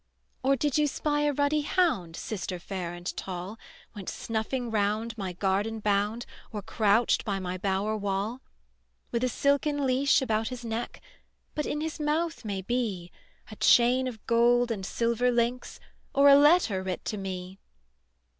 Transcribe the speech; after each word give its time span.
"Or 0.41 0.55
did 0.55 0.79
you 0.79 0.87
spy 0.87 1.25
a 1.27 1.31
ruddy 1.31 1.61
hound, 1.61 2.15
Sister 2.15 2.57
fair 2.57 2.91
and 2.95 3.15
tall, 3.15 3.59
Went 3.93 4.09
snuffing 4.09 4.71
round 4.71 5.15
my 5.15 5.31
garden 5.33 5.79
bound, 5.79 6.25
Or 6.51 6.63
crouched 6.63 7.23
by 7.23 7.37
my 7.37 7.55
bower 7.59 7.95
wall? 7.95 8.41
With 9.11 9.23
a 9.23 9.29
silken 9.29 9.85
leash 9.85 10.19
about 10.19 10.47
his 10.47 10.65
neck; 10.65 11.01
But 11.53 11.67
in 11.67 11.81
his 11.81 11.99
mouth 11.99 12.43
may 12.43 12.63
be 12.63 13.11
A 13.51 13.55
chain 13.57 14.07
of 14.07 14.25
gold 14.25 14.71
and 14.71 14.87
silver 14.87 15.29
links, 15.29 15.79
Or 16.15 16.29
a 16.29 16.35
letter 16.35 16.81
writ 16.81 17.05
to 17.05 17.17
me." 17.17 17.59